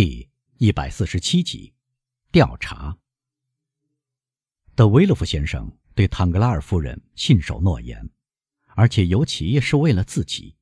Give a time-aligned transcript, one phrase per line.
[0.00, 1.74] 第一百四十七集，
[2.30, 2.96] 调查。
[4.76, 8.08] 德维勒夫先生对唐格拉尔夫人信守诺言，
[8.76, 10.54] 而且尤其是为了自己，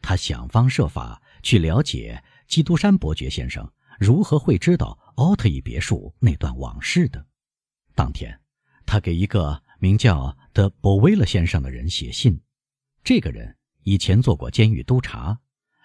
[0.00, 3.68] 他想方设法去了解基督山伯爵先生
[3.98, 7.26] 如何会知道奥特伊别墅那段往事的。
[7.96, 8.40] 当天，
[8.86, 12.40] 他给一个名叫德博威勒先生的人写信，
[13.02, 15.40] 这个人以前做过监狱督察，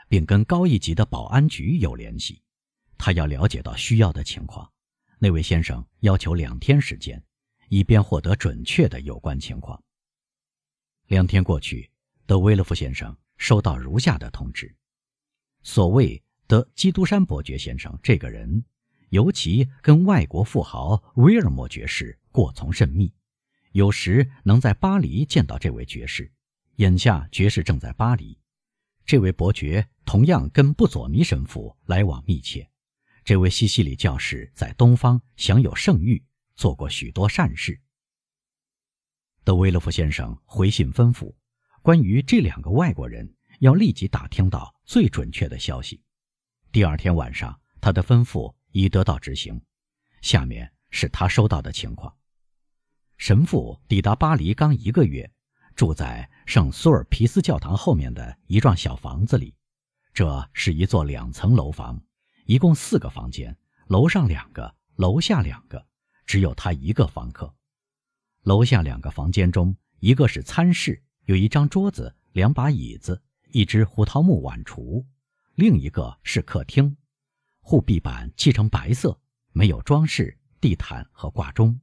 [0.07, 2.43] 并跟高一级的保安局有联系。
[2.99, 4.69] 他要了解到需要的情况，
[5.17, 7.23] 那位先生要求两天时间，
[7.69, 9.81] 以便获得准确的有关情况。
[11.07, 11.89] 两天过去，
[12.27, 14.75] 德威勒夫先生收到如下的通知：
[15.63, 18.63] 所谓德基督山伯爵先生这个人，
[19.09, 23.11] 尤其跟外国富豪威尔莫爵士过从甚密，
[23.71, 26.31] 有时能在巴黎见到这位爵士。
[26.75, 28.37] 眼下爵士正在巴黎，
[29.05, 32.68] 这位伯爵同样跟布佐尼神父来往密切。
[33.29, 37.79] 这位西西里教士在东方享有盛誉，做过许多善事。
[39.43, 41.35] 德维勒夫先生回信吩咐，
[41.83, 46.01] 关于这两个外国人要立即打听到最准确的消息。
[46.71, 49.61] 第二天晚上，他的吩咐已得到执行。
[50.23, 52.11] 下面是他收到的情况：
[53.17, 55.31] 神父抵达巴黎刚一个月，
[55.75, 59.55] 住在圣苏尔皮斯教堂后面的一幢小房子里，
[60.15, 62.01] 这是一座两层楼房。
[62.49, 63.55] 一共四个房间，
[63.89, 65.85] 楼上两个，楼下两个，
[66.25, 67.53] 只有他一个房客。
[68.41, 73.21] 楼下两个房间中，一个是餐室，有一张桌子、两把椅子、
[73.51, 75.05] 一只胡桃木碗橱；
[75.53, 76.97] 另一个是客厅，
[77.61, 79.21] 护壁板漆成白色，
[79.51, 81.79] 没有装饰，地毯和挂钟。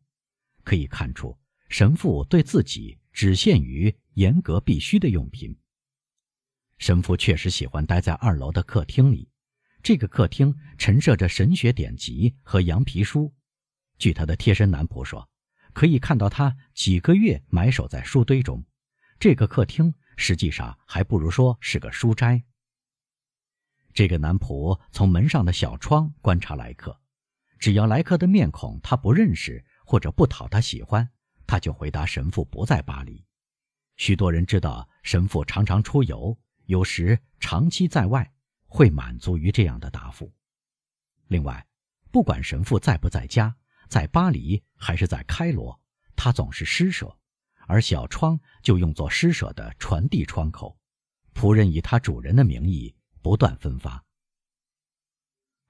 [0.65, 5.57] 可以看出，神父对自己只限于严格必须的用品。
[6.79, 9.29] 神父确实喜欢待在二楼的客厅里。
[9.87, 13.33] 这个客厅陈设着神学典籍和羊皮书，
[13.99, 15.31] 据他的贴身男仆说，
[15.73, 18.65] 可以看到他几个月埋首在书堆中。
[19.21, 22.43] 这个客厅实际上还不如说是个书斋。
[23.95, 27.01] 这个男仆从门上的小窗观察来客，
[27.61, 31.09] 只要来客的面孔他不认识或者不讨他喜欢，
[31.47, 33.25] 他就回答神父不在巴黎。
[33.97, 38.33] 许多人知道神父常常出游，有时长期在外。
[38.77, 40.31] 会满足于这样的答复。
[41.29, 41.67] 另外，
[42.11, 43.57] 不管神父在不在家，
[43.89, 45.81] 在巴黎还是在开罗，
[46.15, 47.17] 他总是施舍，
[47.67, 50.79] 而小窗就用作施舍的传递窗口。
[51.33, 54.05] 仆人以他主人的名义不断分发。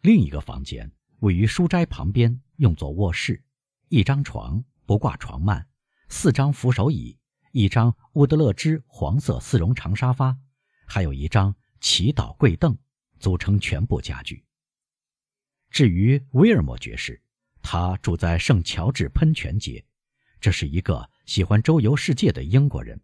[0.01, 0.91] 另一个房间
[1.21, 3.41] 位于书斋旁边，用作卧室，
[3.87, 5.65] 一张床，不挂床幔，
[6.09, 7.17] 四张扶手椅，
[7.53, 10.37] 一张乌德勒支黄色丝绒长沙发，
[10.89, 12.77] 还有一张祈祷跪凳。
[13.19, 14.45] 组成全部家具。
[15.71, 17.21] 至于威尔莫爵士，
[17.61, 19.85] 他住在圣乔治喷泉街，
[20.41, 23.01] 这是一个喜欢周游世界的英国人。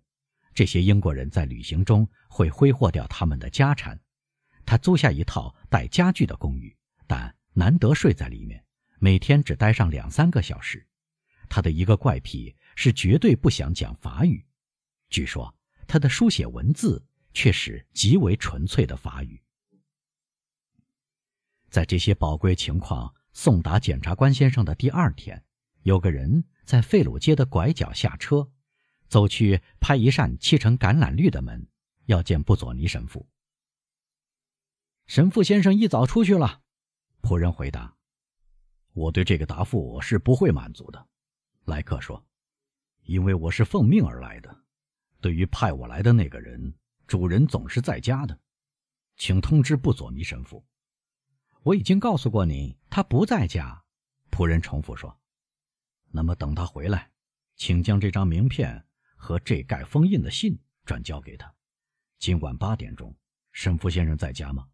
[0.55, 3.99] 这些英国人在旅行中会挥霍掉他们的家产。
[4.65, 6.75] 他租下一套带家具的公寓，
[7.07, 8.65] 但难得睡在里面，
[8.99, 10.87] 每天只待上两三个小时。
[11.49, 14.45] 他的一个怪癖是绝对不想讲法语。
[15.11, 15.55] 据说
[15.87, 19.43] 他的书写文字却是极为纯粹的法语。
[21.73, 25.43] 在这些宝贵情况送达检察官先生的第二天，
[25.85, 28.47] 有个人在费鲁街的拐角下车，
[29.09, 31.67] 走去拍一扇漆成橄榄绿的门，
[32.05, 33.27] 要见布佐尼神父。
[35.07, 36.61] 神父先生一早出去了，
[37.23, 37.97] 仆人回答。
[38.93, 41.09] 我对这个答复是不会满足的，
[41.65, 42.23] 莱克说，
[43.05, 44.55] 因为我是奉命而来的。
[45.23, 46.75] 对于派我来的那个人，
[47.07, 48.39] 主人总是在家的，
[49.17, 50.63] 请通知布佐尼神父。
[51.65, 53.85] 我已经告诉过你，他不在家。
[54.31, 55.21] 仆人重复说
[56.11, 57.13] ：“那么等他回来，
[57.55, 58.85] 请将这张名片
[59.15, 61.55] 和这盖封印的信转交给他。
[62.19, 63.15] 今晚八点钟，
[63.53, 64.69] 神父先生在家吗？”“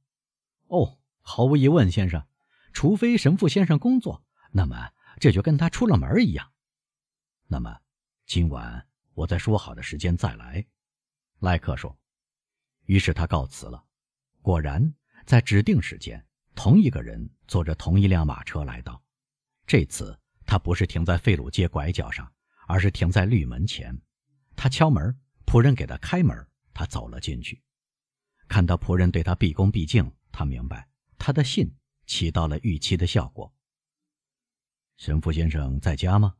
[0.68, 2.26] 哦，毫无疑问，先生。
[2.72, 6.52] 除非神父先生工作，那么这就跟他出了门一样。
[7.48, 7.80] ”“那么，
[8.24, 10.64] 今晚我在说好的时间再来。”
[11.40, 11.98] 莱克说。
[12.84, 13.84] 于是他告辞了。
[14.40, 14.94] 果然，
[15.26, 16.24] 在指定时间。
[16.58, 19.00] 同一个人坐着同一辆马车来到，
[19.64, 22.32] 这次他不是停在费鲁街拐角上，
[22.66, 23.96] 而是停在绿门前。
[24.56, 25.16] 他敲门，
[25.46, 26.44] 仆人给他开门，
[26.74, 27.62] 他走了进去。
[28.48, 31.72] 看到仆人对他毕恭毕敬，他明白他的信
[32.06, 33.54] 起到了预期的效果。
[34.96, 36.34] 神父先生在家吗？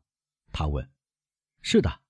[0.51, 0.91] 他问。
[1.63, 2.01] 是的，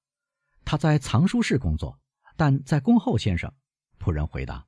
[0.65, 2.01] 他在藏书室工作，
[2.39, 3.53] 但在恭候先生。
[3.99, 4.67] 仆人回答。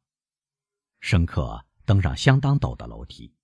[1.00, 1.64] 生客。
[1.90, 3.34] 登上相当陡的楼梯，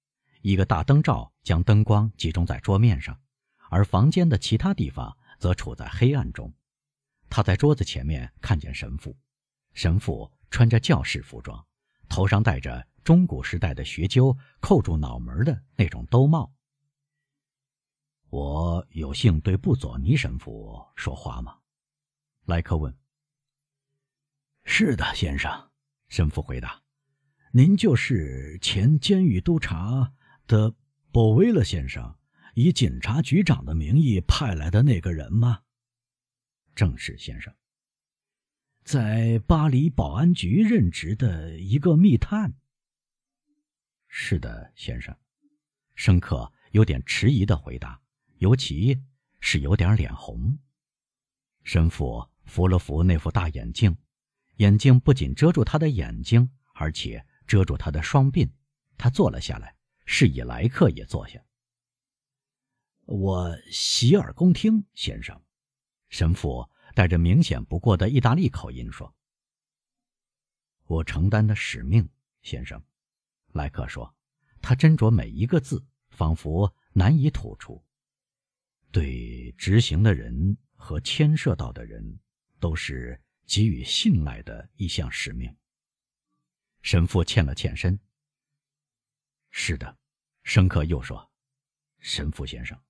[0.40, 3.20] 一个大灯罩将灯光集中在桌面上，
[3.70, 6.54] 而房间的其他地方则处在黑暗中。
[7.28, 9.18] 他在桌子前面看见神父，
[9.74, 11.66] 神父穿着教士服装，
[12.08, 16.54] 头上戴着中古时代的学究扣住脑门的那种兜帽。
[18.30, 21.58] 我有幸对布佐尼神父说话吗？
[22.44, 22.96] 莱克问。
[24.62, 25.72] 是的，先生，
[26.06, 26.85] 神父回答。
[27.56, 30.12] 您就是前监狱督察
[30.46, 30.74] 的
[31.10, 32.14] 博威勒先生，
[32.52, 35.62] 以警察局长的名义派来的那个人吗？
[36.74, 37.50] 正是，先生。
[38.84, 42.52] 在巴黎保安局任职的一个密探。
[44.06, 45.16] 是的，先生。
[45.94, 47.98] 申克有点迟疑的回答，
[48.36, 49.00] 尤其
[49.40, 50.58] 是有点脸红。
[51.64, 53.96] 神父扶了扶那副大眼镜，
[54.56, 57.24] 眼镜不仅遮住他的眼睛，而且。
[57.46, 58.50] 遮住他的双鬓，
[58.98, 61.42] 他坐了下来，示意来客也坐下。
[63.04, 65.40] 我洗耳恭听，先生。
[66.08, 69.14] 神父带着明显不过的意大利口音说
[70.86, 72.08] ：“我承担的使命，
[72.42, 72.82] 先生。”
[73.54, 74.14] 莱克说，
[74.60, 77.84] 他斟酌每一个字，仿佛难以吐出。
[78.90, 82.18] 对执行的人和牵涉到的人，
[82.58, 85.54] 都是给予信赖的一项使命。
[86.86, 87.98] 神父欠了欠身。
[89.50, 89.98] 是的，
[90.44, 91.28] 申克又说
[91.98, 92.80] ：“神父先生，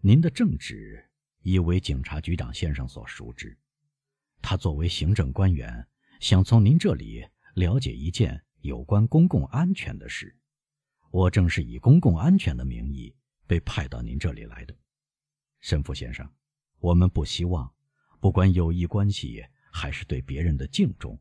[0.00, 1.08] 您的正直
[1.42, 3.56] 已为警察局长先生所熟知。
[4.42, 5.86] 他作为行政官员，
[6.18, 7.24] 想从您这里
[7.54, 10.36] 了解一件有关公共安全的事。
[11.12, 13.14] 我正是以公共安全的名义
[13.46, 14.76] 被派到您这里来的，
[15.60, 16.28] 神父先生。
[16.80, 17.72] 我们不希望，
[18.18, 21.16] 不管友谊关系还是对别人的敬重，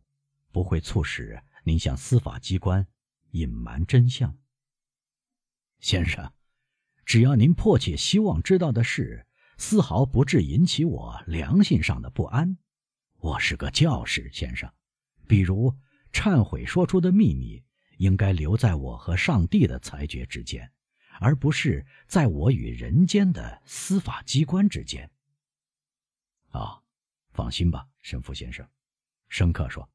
[0.51, 2.87] 不会促使。”您向司法机关
[3.31, 4.37] 隐瞒真相，
[5.81, 6.31] 先生，
[7.03, 9.27] 只要您迫切希望知道的事，
[9.57, 12.57] 丝毫不致引起我良心上的不安。
[13.17, 14.71] 我是个教士，先生，
[15.27, 15.75] 比如
[16.13, 17.61] 忏悔说出的秘密，
[17.97, 20.71] 应该留在我和上帝的裁决之间，
[21.19, 25.11] 而不是在我与人间的司法机关之间。
[26.51, 26.81] 啊，
[27.33, 28.65] 放心吧，神父先生，
[29.27, 29.85] 申克说。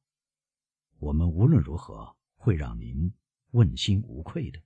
[1.02, 3.12] 我们无论如何会让您
[3.50, 4.62] 问心无愧的。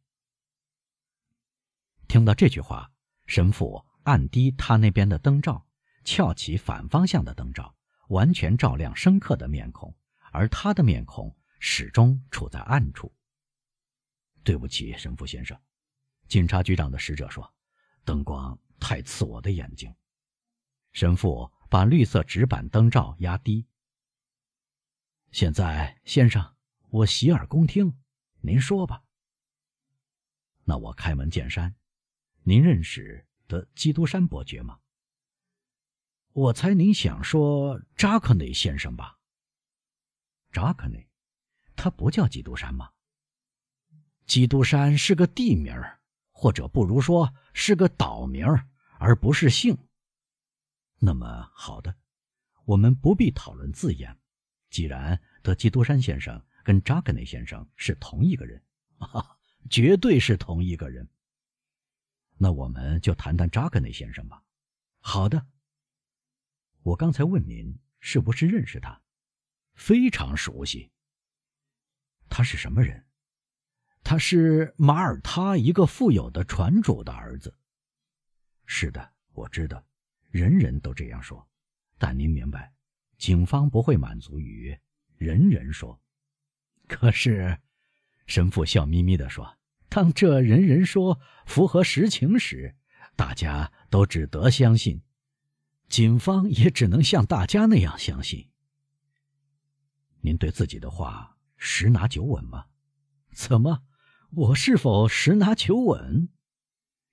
[2.09, 2.93] 听到这句话，
[3.25, 5.67] 神父按低他那边的灯罩，
[6.05, 7.75] 翘起反方向的灯罩，
[8.09, 9.97] 完全照亮深刻的面孔，
[10.31, 13.11] 而他的面孔始终处在暗处。
[14.45, 15.59] 对不起，神父先生，
[16.29, 17.51] 警察局长的使者说，
[18.05, 19.91] 灯光太刺我的眼睛。
[20.93, 23.67] 神父把绿色纸板灯罩压低。
[25.33, 26.57] 现在，先生，
[26.89, 27.95] 我洗耳恭听，
[28.41, 29.03] 您说吧。
[30.65, 31.75] 那我开门见山，
[32.43, 34.81] 您认识的基督山伯爵吗？
[36.33, 39.19] 我猜您想说扎克内先生吧？
[40.53, 41.09] 扎克内，
[41.75, 42.91] 他不叫基督山吗？
[44.27, 45.75] 基督山是个地名
[46.31, 48.47] 或者不如说是个岛名
[48.99, 49.77] 而不是姓。
[50.99, 51.95] 那么好的，
[52.65, 54.19] 我们不必讨论字眼。
[54.71, 58.63] 既然德基多山先生跟扎克内先生是同一个人，
[58.99, 59.39] 啊，
[59.71, 61.09] 绝对是同一个人。
[62.37, 64.43] 那我们就谈谈扎克内先生吧。
[65.01, 65.47] 好的。
[66.83, 69.03] 我刚才问您是不是认识他，
[69.75, 70.93] 非常熟悉。
[72.29, 73.05] 他是什么人？
[74.05, 77.53] 他是马耳他一个富有的船主的儿子。
[78.67, 79.85] 是的，我知道，
[80.31, 81.49] 人人都这样说。
[81.99, 82.73] 但您明白。
[83.19, 84.79] 警方不会满足于
[85.17, 86.01] 人人说，
[86.87, 87.59] 可是，
[88.27, 89.57] 神父笑眯眯地说
[89.89, 92.77] ：“当这人人说符合实情时，
[93.17, 95.01] 大家都只得相信，
[95.89, 98.51] 警方也只能像大家那样相信。”
[100.21, 102.67] 您对自己的话十拿九稳吗？
[103.33, 103.85] 怎么，
[104.31, 106.29] 我是否十拿九稳？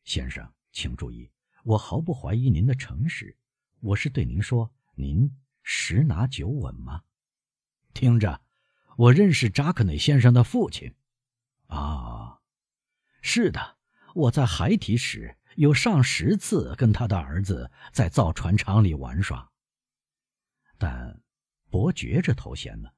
[0.04, 1.32] 先生，请注意，
[1.64, 3.38] 我毫不怀疑您的诚实，
[3.80, 5.32] 我是对您说，您。
[5.64, 7.04] 十拿九稳吗？
[7.94, 8.42] 听着，
[8.98, 10.94] 我认识扎克内先生的父亲。
[11.68, 12.42] 啊，
[13.22, 13.78] 是的，
[14.14, 19.52] 我在孩提时有上十次跟他的儿子在造船厂里玩耍。
[20.78, 21.22] 但
[21.70, 22.90] 伯爵这头衔呢？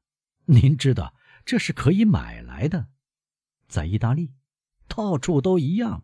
[0.45, 2.89] 您知道这是可以买来的，
[3.67, 4.33] 在意大利，
[4.87, 6.03] 到处都一样。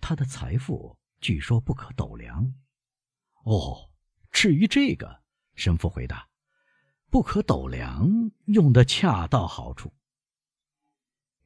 [0.00, 2.54] 他的财富据说不可斗量。
[3.42, 3.90] 哦，
[4.30, 5.23] 至于这个。
[5.54, 6.28] 神父回答
[7.10, 9.92] ：“不可斗量，用的恰到好处。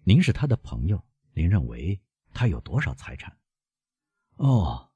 [0.04, 2.00] 您是他的朋友，您认为
[2.32, 3.36] 他有多少财产？
[4.36, 4.90] 哦，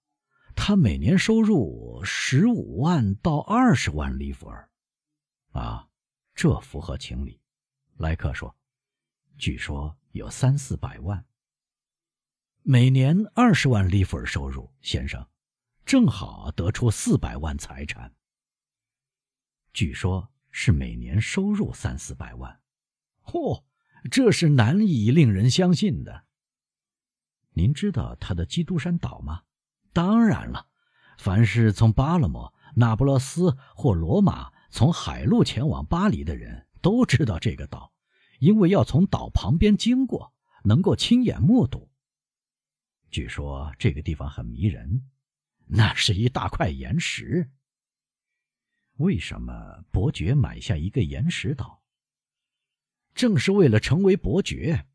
[0.56, 4.70] 他每年收入十五万到二十万里弗尔。
[5.52, 5.88] 啊，
[6.34, 7.40] 这符合情理。
[7.96, 8.56] 莱克说
[9.36, 11.26] ：“据说有三四百万。
[12.62, 15.28] 每年二十万里弗尔收入，先生，
[15.84, 18.14] 正好得出四百万财产。
[19.72, 22.60] 据说是每年收入三四百万。
[23.24, 23.64] 嚯！”
[24.10, 26.24] 这是难以令人相信的。
[27.52, 29.42] 您知道他的基督山岛吗？
[29.92, 30.66] 当然了，
[31.18, 37.92] 凡是从巴勒莫、那不勒斯或罗马从海路前往巴黎的人都知道这个岛，
[38.40, 41.88] 因为要从岛旁边经过，能够亲眼目睹。
[43.08, 45.08] 据说这个地方很迷人，
[45.66, 47.52] 那是一大块岩石。
[48.98, 51.82] 为什么伯爵买下一个岩石岛？
[53.14, 54.86] 正是为了成为伯爵，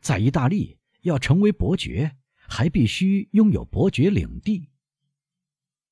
[0.00, 2.16] 在意大利要成为伯爵，
[2.48, 4.70] 还必须拥有伯爵领地。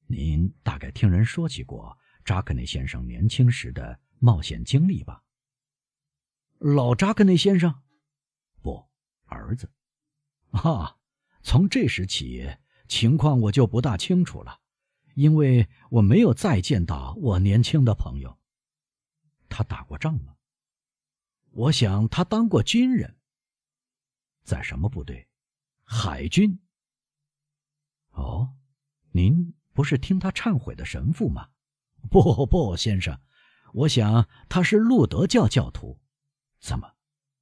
[0.06, 5.22] 您大概听人说起过扎克内先生年轻时的冒险经历吧？
[6.58, 7.82] 老扎克内先生，
[8.62, 8.88] 不，
[9.26, 9.70] 儿子。
[10.50, 10.96] 啊，
[11.42, 12.48] 从这时起，
[12.88, 14.60] 情况我就不大清楚了，
[15.14, 18.38] 因为我没有再见到我年轻的朋友。
[19.48, 20.34] 他打过仗吗？
[21.50, 23.16] 我想他当过军人，
[24.42, 25.28] 在什么部队？
[25.84, 26.58] 海军。
[28.10, 28.56] 哦，
[29.12, 31.48] 您不是听他忏悔的神父吗？
[32.10, 33.18] 不不，先生，
[33.72, 36.00] 我想他是路德教教徒。
[36.58, 36.92] 怎么，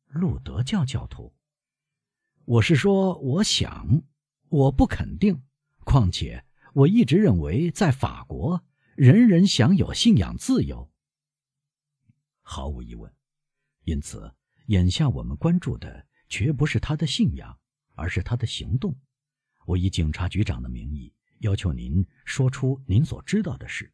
[0.06, 1.34] 路德教教徒？
[2.44, 4.02] 我是说，我想，
[4.48, 5.42] 我不肯定。
[5.84, 8.64] 况且，我一直认为，在法国，
[8.96, 10.90] 人人享有信仰自由。
[12.40, 13.12] 毫无疑问。
[13.84, 14.32] 因此，
[14.66, 17.58] 眼下我们关注的绝不是他的信仰，
[17.94, 18.96] 而是他的行动。
[19.66, 23.92] 我以警察局长的名义要求您说出您所知道的事。